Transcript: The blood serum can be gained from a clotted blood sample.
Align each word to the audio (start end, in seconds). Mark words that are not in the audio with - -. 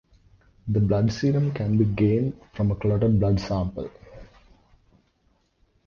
The 0.67 0.79
blood 0.79 1.13
serum 1.13 1.53
can 1.53 1.77
be 1.77 1.85
gained 1.85 2.33
from 2.53 2.71
a 2.71 2.75
clotted 2.75 3.19
blood 3.19 3.39
sample. 3.39 3.87